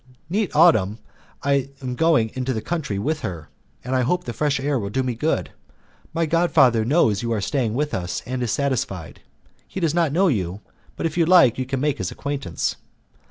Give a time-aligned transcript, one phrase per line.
[0.31, 0.97] Next autumn
[1.43, 3.49] I am going into the country with her,
[3.83, 5.51] and I hope the fresh air will do me good.
[6.11, 9.21] My god father knows you are staying with us and is satisfied.
[9.67, 10.61] He does not know you,
[10.95, 12.77] but if you like you can make his acquaintance."